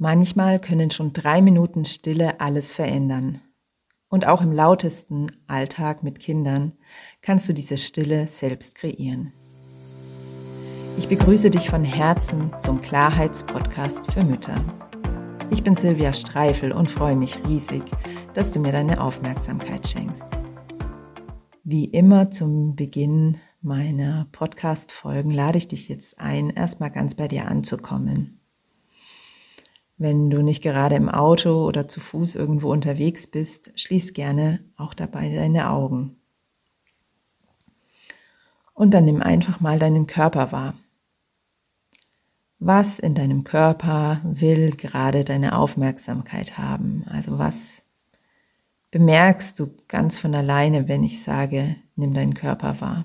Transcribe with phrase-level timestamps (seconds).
[0.00, 3.40] Manchmal können schon drei Minuten Stille alles verändern.
[4.08, 6.74] Und auch im lautesten Alltag mit Kindern
[7.20, 9.32] kannst du diese Stille selbst kreieren.
[10.98, 14.54] Ich begrüße dich von Herzen zum Klarheitspodcast für Mütter.
[15.50, 17.82] Ich bin Silvia Streifel und freue mich riesig,
[18.34, 20.26] dass du mir deine Aufmerksamkeit schenkst.
[21.64, 27.48] Wie immer zum Beginn meiner Podcast-Folgen lade ich dich jetzt ein, erstmal ganz bei dir
[27.48, 28.37] anzukommen
[29.98, 34.94] wenn du nicht gerade im Auto oder zu Fuß irgendwo unterwegs bist, schließ gerne auch
[34.94, 36.16] dabei deine Augen.
[38.74, 40.74] Und dann nimm einfach mal deinen Körper wahr.
[42.60, 47.04] Was in deinem Körper will gerade deine Aufmerksamkeit haben?
[47.08, 47.82] Also was
[48.92, 53.04] bemerkst du ganz von alleine, wenn ich sage, nimm deinen Körper wahr?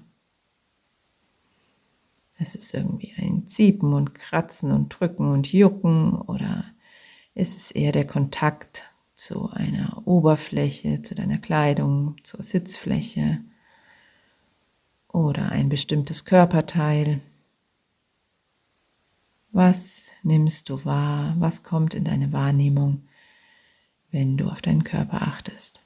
[2.37, 6.65] Es ist irgendwie ein Ziepen und Kratzen und Drücken und Jucken oder
[7.35, 13.39] ist es eher der Kontakt zu einer Oberfläche, zu deiner Kleidung, zur Sitzfläche
[15.07, 17.21] oder ein bestimmtes Körperteil.
[19.51, 21.35] Was nimmst du wahr?
[21.37, 23.03] Was kommt in deine Wahrnehmung,
[24.11, 25.79] wenn du auf deinen Körper achtest?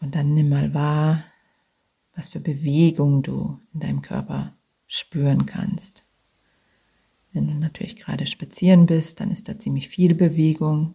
[0.00, 1.24] Und dann nimm mal wahr,
[2.14, 4.52] was für Bewegung du in deinem Körper
[4.86, 6.02] spüren kannst.
[7.34, 10.94] Wenn du natürlich gerade spazieren bist, dann ist da ziemlich viel Bewegung.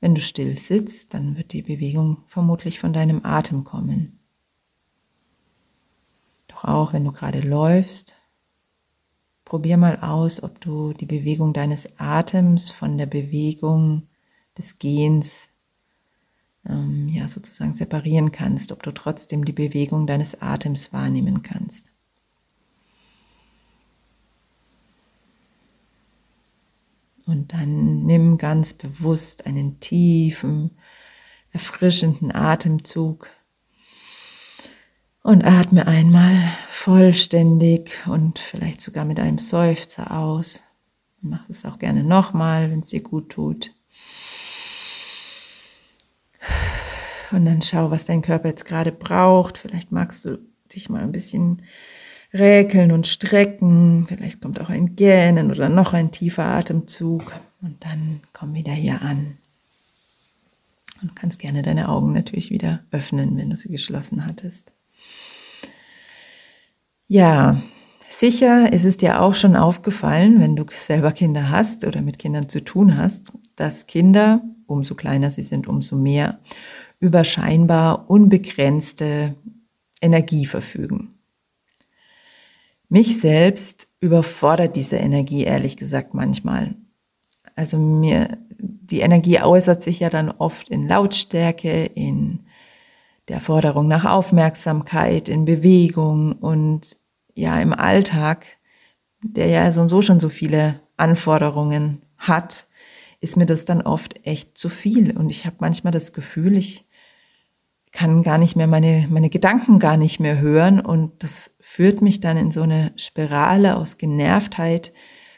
[0.00, 4.18] Wenn du still sitzt, dann wird die Bewegung vermutlich von deinem Atem kommen.
[6.48, 8.16] Doch auch wenn du gerade läufst,
[9.44, 14.08] probier mal aus, ob du die Bewegung deines Atems von der Bewegung
[14.58, 15.50] des Gehens
[16.68, 21.91] ähm, ja sozusagen separieren kannst, ob du trotzdem die Bewegung deines Atems wahrnehmen kannst.
[27.26, 30.72] Und dann nimm ganz bewusst einen tiefen,
[31.52, 33.28] erfrischenden Atemzug
[35.22, 40.64] und atme einmal vollständig und vielleicht sogar mit einem Seufzer aus.
[41.20, 43.72] Mach es auch gerne nochmal, wenn es dir gut tut.
[47.30, 49.58] Und dann schau, was dein Körper jetzt gerade braucht.
[49.58, 50.38] Vielleicht magst du
[50.74, 51.62] dich mal ein bisschen
[52.32, 54.06] räkeln und strecken.
[54.08, 57.32] Vielleicht kommt auch ein Gähnen oder noch ein tiefer Atemzug.
[57.60, 59.38] Und dann komm wieder hier an.
[61.00, 64.72] Und du kannst gerne deine Augen natürlich wieder öffnen, wenn du sie geschlossen hattest.
[67.08, 67.60] Ja,
[68.08, 72.48] sicher ist es dir auch schon aufgefallen, wenn du selber Kinder hast oder mit Kindern
[72.48, 76.38] zu tun hast, dass Kinder, umso kleiner sie sind, umso mehr,
[77.00, 79.34] über scheinbar unbegrenzte
[80.00, 81.14] Energie verfügen.
[82.92, 86.74] Mich selbst überfordert diese Energie ehrlich gesagt manchmal.
[87.56, 92.40] Also mir, die Energie äußert sich ja dann oft in Lautstärke, in
[93.28, 96.98] der Forderung nach Aufmerksamkeit, in Bewegung und
[97.34, 98.44] ja im Alltag,
[99.22, 102.66] der ja so und so schon so viele Anforderungen hat,
[103.22, 105.16] ist mir das dann oft echt zu viel.
[105.16, 106.84] Und ich habe manchmal das Gefühl, ich
[107.92, 112.20] kann gar nicht mehr meine, meine Gedanken gar nicht mehr hören und das führt mich
[112.20, 114.92] dann in so eine Spirale aus Genervtheit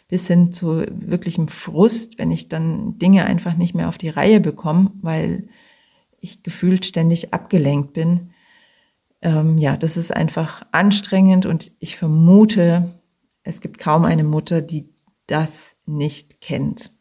[0.09, 4.39] bis hin zu wirklichem Frust, wenn ich dann Dinge einfach nicht mehr auf die Reihe
[4.41, 5.49] bekomme, weil
[6.21, 8.31] ich gefühlt ständig abgelenkt bin.
[9.21, 13.01] Ähm, ja, das ist einfach anstrengend und ich vermute,
[13.43, 14.95] es gibt kaum eine Mutter, die
[15.27, 16.93] das nicht kennt.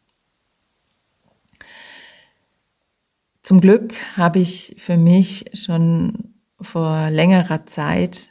[3.44, 8.30] Zum Glück habe ich für mich schon vor längerer Zeit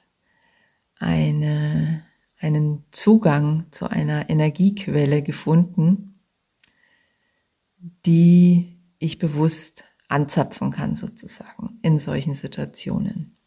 [0.95, 2.03] eine,
[2.39, 6.19] einen Zugang zu einer Energiequelle gefunden,
[8.07, 13.37] die ich bewusst anzapfen kann sozusagen in solchen Situationen.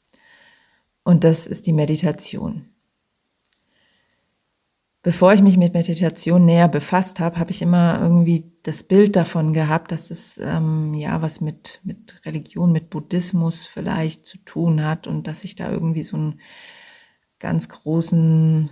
[1.03, 2.76] Und das ist die Meditation.
[5.07, 9.53] Bevor ich mich mit Meditation näher befasst habe, habe ich immer irgendwie das Bild davon
[9.53, 15.07] gehabt, dass es ähm, ja was mit, mit Religion, mit Buddhismus vielleicht zu tun hat
[15.07, 16.41] und dass ich da irgendwie so einen
[17.39, 18.69] ganz großen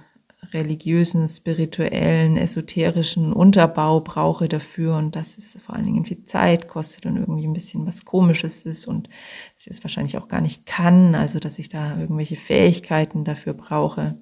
[0.53, 7.07] religiösen, spirituellen, esoterischen Unterbau brauche dafür und dass es vor allen Dingen viel Zeit kostet
[7.07, 9.07] und irgendwie ein bisschen was Komisches ist und
[9.55, 13.55] dass ich es wahrscheinlich auch gar nicht kann, also dass ich da irgendwelche Fähigkeiten dafür
[13.55, 14.19] brauche.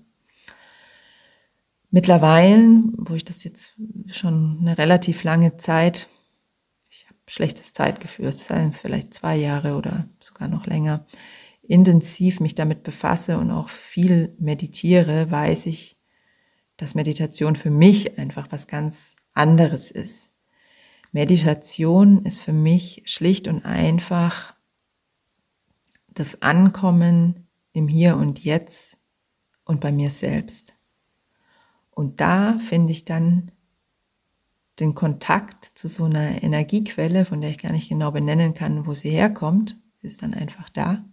[1.95, 3.75] Mittlerweile, wo ich das jetzt
[4.07, 6.09] schon eine relativ lange Zeit,
[6.89, 11.05] ich habe schlechtes Zeitgefühl, seien es vielleicht zwei Jahre oder sogar noch länger,
[11.61, 15.99] intensiv mich damit befasse und auch viel meditiere, weiß ich,
[16.79, 20.31] dass Meditation für mich einfach was ganz anderes ist.
[21.13, 24.55] Meditation ist für mich schlicht und einfach
[26.09, 28.97] das Ankommen im Hier und Jetzt
[29.67, 30.75] und bei mir selbst.
[31.93, 33.53] Und da finde ich dann
[34.81, 38.95] den Kontakt zu so einer Energiequelle, von der ich gar nicht genau benennen kann, wo
[38.95, 41.05] sie herkommt, ist dann einfach da,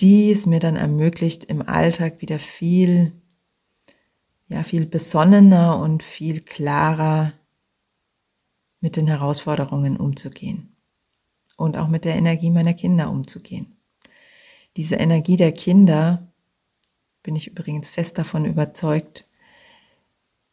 [0.00, 3.12] die es mir dann ermöglicht, im Alltag wieder viel,
[4.48, 7.32] ja, viel besonnener und viel klarer
[8.80, 10.76] mit den Herausforderungen umzugehen
[11.56, 13.76] und auch mit der Energie meiner Kinder umzugehen.
[14.76, 16.30] Diese Energie der Kinder,
[17.24, 19.27] bin ich übrigens fest davon überzeugt,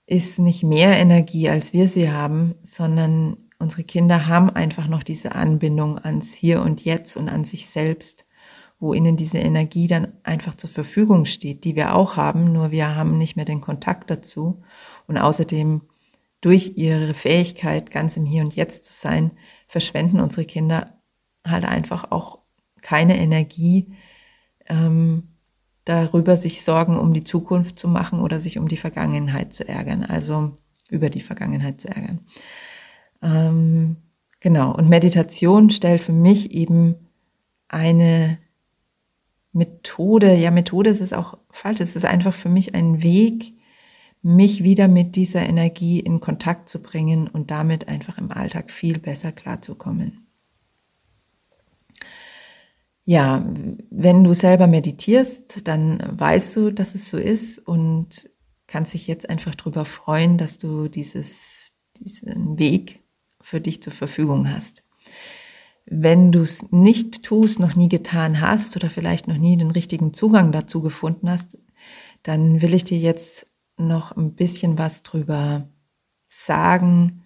[0.07, 5.33] ist nicht mehr Energie, als wir sie haben, sondern unsere Kinder haben einfach noch diese
[5.33, 8.25] Anbindung ans Hier und Jetzt und an sich selbst,
[8.79, 12.95] wo ihnen diese Energie dann einfach zur Verfügung steht, die wir auch haben, nur wir
[12.95, 14.61] haben nicht mehr den Kontakt dazu.
[15.07, 15.81] Und außerdem
[16.41, 19.31] durch ihre Fähigkeit, ganz im Hier und Jetzt zu sein,
[19.67, 20.99] verschwenden unsere Kinder
[21.43, 22.39] halt einfach auch
[22.81, 23.93] keine Energie,
[24.67, 25.34] ähm,
[25.85, 30.03] darüber sich Sorgen um die Zukunft zu machen oder sich um die Vergangenheit zu ärgern,
[30.03, 30.57] also
[30.89, 32.19] über die Vergangenheit zu ärgern.
[33.21, 33.97] Ähm,
[34.39, 36.95] genau, und Meditation stellt für mich eben
[37.67, 38.39] eine
[39.53, 43.53] Methode, ja, Methode ist es auch falsch, es ist einfach für mich ein Weg,
[44.21, 48.99] mich wieder mit dieser Energie in Kontakt zu bringen und damit einfach im Alltag viel
[48.99, 50.24] besser klarzukommen.
[53.07, 53.45] Ja,
[53.91, 58.29] wenn du selber meditierst, dann weißt du, dass es so ist und
[58.65, 63.03] kannst dich jetzt einfach darüber freuen, dass du dieses, diesen Weg
[63.41, 64.83] für dich zur Verfügung hast.
[65.85, 70.15] Wenn du es nicht tust, noch nie getan hast oder vielleicht noch nie den richtigen
[70.15, 71.59] Zugang dazu gefunden hast,
[72.23, 73.45] dann will ich dir jetzt
[73.77, 75.69] noch ein bisschen was drüber
[76.25, 77.23] sagen,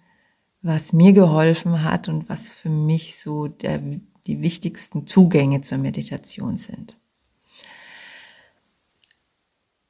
[0.60, 3.80] was mir geholfen hat und was für mich so der,
[4.26, 6.96] die wichtigsten Zugänge zur Meditation sind.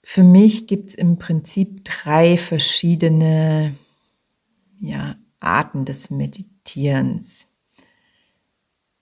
[0.02, 3.76] Für mich gibt es im Prinzip drei verschiedene
[4.78, 7.48] ja, Arten des Meditierens.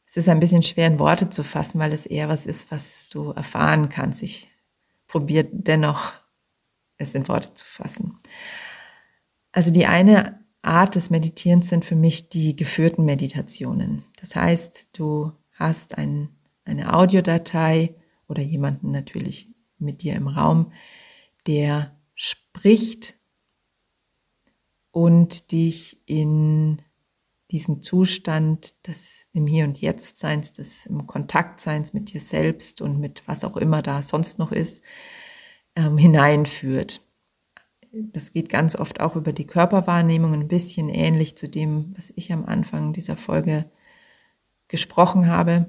[0.06, 3.08] Es ist ein bisschen schwer in Worte zu fassen, weil es eher was ist, was
[3.08, 4.22] du erfahren kannst.
[4.22, 4.50] Ich
[5.06, 6.12] probiere dennoch
[6.98, 8.18] es in Worte zu fassen.
[9.52, 14.04] Also die eine Art des Meditierens sind für mich die geführten Meditationen.
[14.20, 16.28] Das heißt, du hast ein,
[16.64, 17.94] eine Audiodatei
[18.28, 20.72] oder jemanden natürlich mit dir im Raum,
[21.46, 23.14] der spricht
[24.90, 26.82] und dich in
[27.50, 32.82] diesen Zustand des im Hier und Jetzt Seins, des im Kontakt Seins mit dir selbst
[32.82, 34.82] und mit was auch immer da sonst noch ist,
[35.76, 37.00] ähm, hineinführt.
[37.92, 42.32] Das geht ganz oft auch über die Körperwahrnehmung, ein bisschen ähnlich zu dem, was ich
[42.32, 43.70] am Anfang dieser Folge
[44.68, 45.66] gesprochen habe.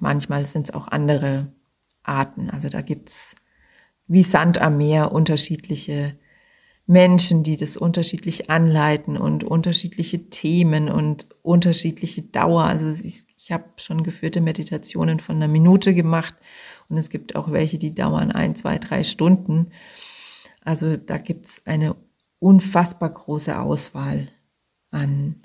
[0.00, 1.52] Manchmal sind es auch andere
[2.02, 2.50] Arten.
[2.50, 3.36] Also da gibt es
[4.06, 6.16] wie Sand am Meer unterschiedliche
[6.86, 12.64] Menschen, die das unterschiedlich anleiten und unterschiedliche Themen und unterschiedliche Dauer.
[12.64, 16.34] Also ich, habe schon geführte Meditationen von einer Minute gemacht
[16.88, 19.68] und es gibt auch welche, die dauern ein, zwei, drei Stunden.
[20.66, 21.94] Also da gibt's eine
[22.40, 24.26] unfassbar große Auswahl
[24.90, 25.36] an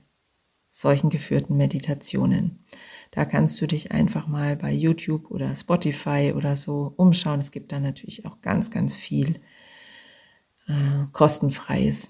[0.68, 2.66] solchen geführten Meditationen.
[3.12, 7.40] Da kannst du dich einfach mal bei YouTube oder Spotify oder so umschauen.
[7.40, 9.36] Es gibt da natürlich auch ganz, ganz viel
[10.68, 12.10] äh, kostenfreies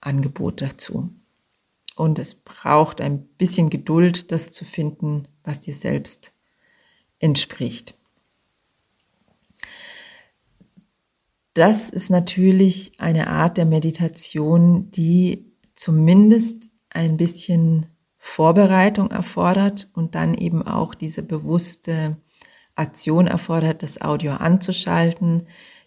[0.00, 1.10] Angebot dazu.
[1.94, 6.32] Und es braucht ein bisschen Geduld, das zu finden, was dir selbst
[7.18, 7.94] entspricht.
[11.54, 17.86] Das ist natürlich eine Art der Meditation, die zumindest ein bisschen
[18.18, 22.16] Vorbereitung erfordert und dann eben auch diese bewusste
[22.74, 25.46] Aktion erfordert, das Audio anzuschalten,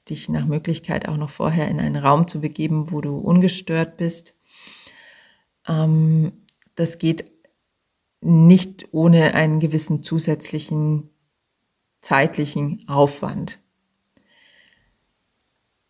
[0.09, 4.35] dich nach Möglichkeit auch noch vorher in einen Raum zu begeben, wo du ungestört bist.
[5.67, 6.31] Ähm,
[6.75, 7.25] das geht
[8.21, 11.09] nicht ohne einen gewissen zusätzlichen
[12.01, 13.61] zeitlichen Aufwand.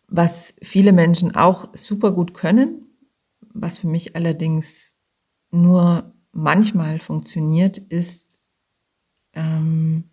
[0.08, 2.86] Was viele Menschen auch super gut können,
[3.40, 4.92] was für mich allerdings
[5.50, 8.38] nur manchmal funktioniert, ist
[9.34, 10.10] ähm,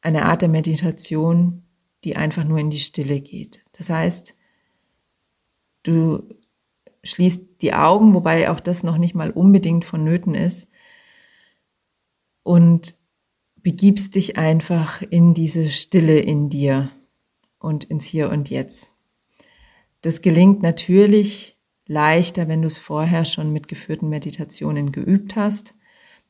[0.00, 1.64] eine Art der Meditation,
[2.04, 3.64] die einfach nur in die Stille geht.
[3.72, 4.36] Das heißt,
[5.82, 6.28] du
[7.02, 10.68] schließt die Augen, wobei auch das noch nicht mal unbedingt vonnöten ist,
[12.44, 12.94] und
[13.56, 16.90] begibst dich einfach in diese Stille in dir
[17.64, 18.92] und ins Hier und Jetzt.
[20.02, 25.74] Das gelingt natürlich leichter, wenn du es vorher schon mit geführten Meditationen geübt hast.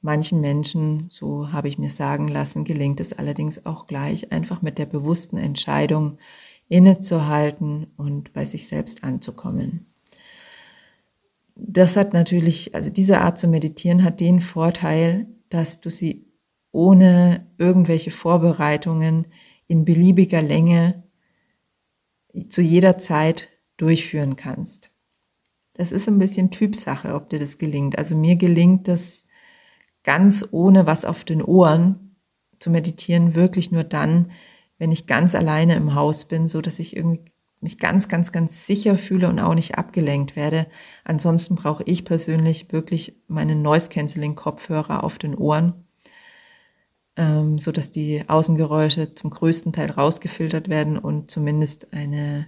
[0.01, 4.79] Manchen Menschen, so habe ich mir sagen lassen, gelingt es allerdings auch gleich, einfach mit
[4.79, 6.19] der bewussten Entscheidung
[6.69, 9.87] innezuhalten und bei sich selbst anzukommen.
[11.57, 16.27] Das hat natürlich, also diese Art zu meditieren hat den Vorteil, dass du sie
[16.73, 19.27] ohne irgendwelche Vorbereitungen
[19.69, 21.04] in beliebiger Länge
[22.49, 24.91] zu jeder Zeit durchführen kannst.
[25.77, 27.99] Das ist ein bisschen Typsache, ob dir das gelingt.
[27.99, 29.25] Also mir gelingt das
[30.05, 32.17] ganz ohne was auf den Ohren
[32.61, 34.31] zu meditieren, wirklich nur dann,
[34.79, 37.33] wenn ich ganz alleine im Haus bin, so dass ich irgendwie
[37.65, 40.67] mich ganz, ganz, ganz sicher fühle und auch nicht abgelenkt werde.
[41.03, 45.84] Ansonsten brauche ich persönlich wirklich meinen Noise Cancelling Kopfhörer auf den Ohren,
[47.17, 52.47] ähm, so dass die Außengeräusche zum größten Teil rausgefiltert werden und zumindest eine,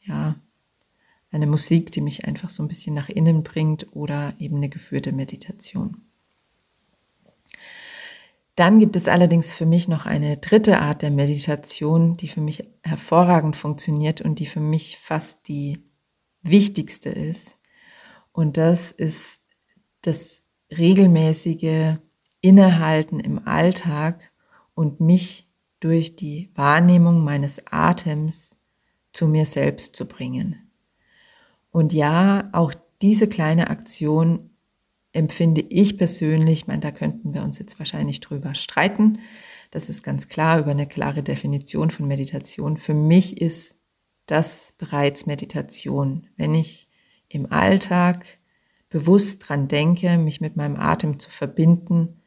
[0.00, 0.36] ja,
[1.30, 5.12] eine Musik, die mich einfach so ein bisschen nach innen bringt oder eben eine geführte
[5.12, 6.02] Meditation.
[8.58, 12.64] Dann gibt es allerdings für mich noch eine dritte Art der Meditation, die für mich
[12.82, 15.84] hervorragend funktioniert und die für mich fast die
[16.42, 17.56] wichtigste ist.
[18.32, 19.40] Und das ist
[20.02, 20.42] das
[20.76, 21.98] regelmäßige
[22.40, 24.30] Innehalten im Alltag
[24.74, 25.48] und mich
[25.80, 28.56] durch die Wahrnehmung meines Atems
[29.12, 30.70] zu mir selbst zu bringen.
[31.70, 34.50] Und ja, auch diese kleine Aktion
[35.12, 39.18] empfinde ich persönlich, ich meine, da könnten wir uns jetzt wahrscheinlich drüber streiten.
[39.70, 42.76] Das ist ganz klar über eine klare Definition von Meditation.
[42.76, 43.76] Für mich ist
[44.26, 46.88] das bereits Meditation, wenn ich
[47.28, 48.38] im Alltag
[48.88, 52.22] bewusst dran denke, mich mit meinem Atem zu verbinden.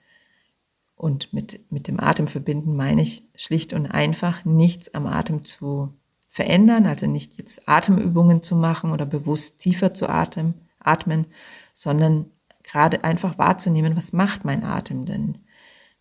[1.02, 5.98] Und mit, mit dem Atem verbinden meine ich schlicht und einfach nichts am Atem zu
[6.30, 11.26] verändern, also nicht jetzt Atemübungen zu machen oder bewusst tiefer zu atmen, atmen,
[11.74, 12.28] sondern
[12.62, 15.40] gerade einfach wahrzunehmen, was macht mein Atem denn?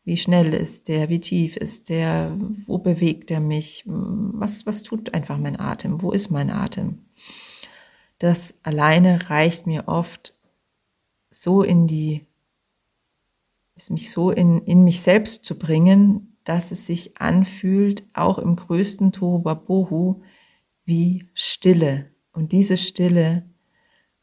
[0.04, 1.09] Wie schnell ist der?
[1.09, 2.37] Wie tief ist der?
[2.66, 3.85] Wo bewegt er mich?
[3.87, 6.02] Was, was tut einfach mein Atem?
[6.02, 7.07] Wo ist mein Atem?
[8.19, 10.35] Das alleine reicht mir oft
[11.30, 12.26] so in die,
[13.89, 19.13] mich so in, in mich selbst zu bringen, dass es sich anfühlt, auch im größten
[19.13, 20.23] Tohuwabohu,
[20.85, 22.11] wie Stille.
[22.33, 23.49] Und diese Stille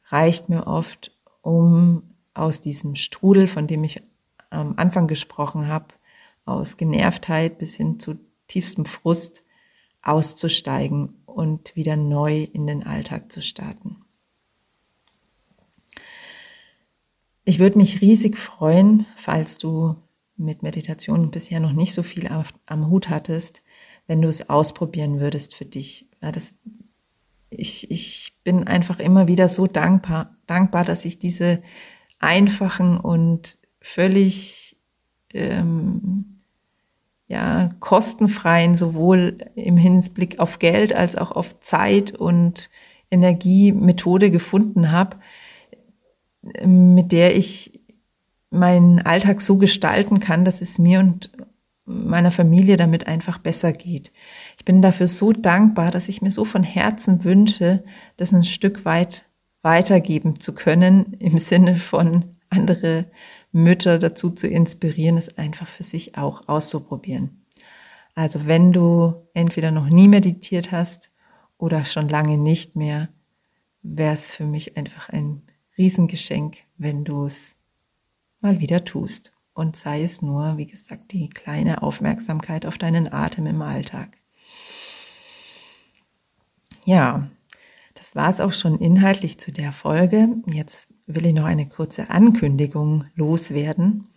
[0.10, 4.04] reicht mir oft, um aus diesem Strudel, von dem ich
[4.50, 5.88] am Anfang gesprochen habe,
[6.46, 8.16] aus Genervtheit bis hin zu
[8.48, 9.44] tiefstem Frust
[10.02, 14.07] auszusteigen und wieder neu in den Alltag zu starten.
[17.48, 19.96] Ich würde mich riesig freuen, falls du
[20.36, 23.64] mit Meditation bisher noch nicht so viel auf, am Hut hattest,
[24.06, 26.10] wenn du es ausprobieren würdest für dich.
[26.22, 26.54] Ja, das,
[27.50, 31.62] ich, ich bin einfach immer wieder so dankbar, dankbar, dass ich diese
[32.20, 34.76] einfachen und völlig
[35.34, 36.42] ähm,
[37.30, 42.70] ja, kostenfreien, sowohl im Hinblick auf Geld als auch auf Zeit und
[43.10, 45.16] Energie Methode gefunden habe,
[46.42, 47.82] mit der ich
[48.50, 51.32] meinen Alltag so gestalten kann, dass es mir und
[51.86, 54.12] meiner Familie damit einfach besser geht.
[54.58, 57.84] Ich bin dafür so dankbar, dass ich mir so von Herzen wünsche,
[58.18, 59.24] das ein Stück weit
[59.62, 63.06] weitergeben zu können, im Sinne von andere
[63.52, 67.46] Mütter dazu zu inspirieren, es einfach für sich auch auszuprobieren.
[68.16, 71.12] Also wenn du entweder noch nie meditiert hast
[71.58, 73.10] oder schon lange nicht mehr,
[73.82, 75.44] wäre es für mich einfach ein
[75.78, 77.56] Riesengeschenk, wenn du es
[78.42, 79.34] mal wieder tust.
[79.54, 84.18] Und sei es nur, wie gesagt, die kleine Aufmerksamkeit auf deinen Atem im Alltag.
[86.86, 87.30] Ja,
[87.96, 90.30] das war es auch schon inhaltlich zu der Folge.
[90.52, 94.08] Jetzt will ich noch eine kurze Ankündigung loswerden,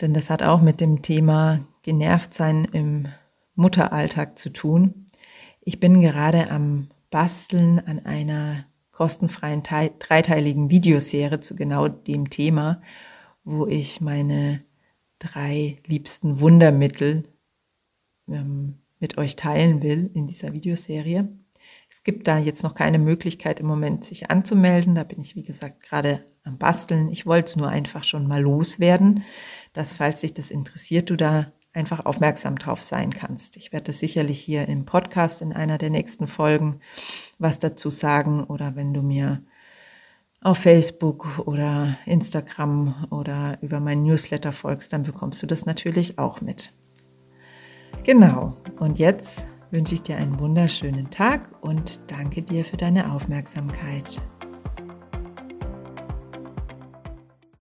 [0.00, 3.06] denn das hat auch mit dem Thema Genervtsein im
[3.54, 5.06] Mutteralltag zu tun.
[5.60, 12.80] Ich bin gerade am Basteln an einer kostenfreien dreiteiligen Videoserie zu genau dem Thema,
[13.44, 14.64] wo ich meine
[15.18, 17.24] drei liebsten Wundermittel
[18.28, 21.28] ähm, mit euch teilen will in dieser Videoserie
[22.06, 24.94] gibt da jetzt noch keine Möglichkeit im Moment, sich anzumelden.
[24.94, 27.08] Da bin ich, wie gesagt, gerade am Basteln.
[27.08, 29.24] Ich wollte es nur einfach schon mal loswerden,
[29.72, 33.56] dass, falls dich das interessiert, du da einfach aufmerksam drauf sein kannst.
[33.56, 36.80] Ich werde das sicherlich hier im Podcast in einer der nächsten Folgen
[37.38, 39.42] was dazu sagen oder wenn du mir
[40.40, 46.40] auf Facebook oder Instagram oder über meinen Newsletter folgst, dann bekommst du das natürlich auch
[46.40, 46.72] mit.
[48.04, 48.56] Genau.
[48.78, 54.22] Und jetzt wünsche ich dir einen wunderschönen Tag und danke dir für deine Aufmerksamkeit.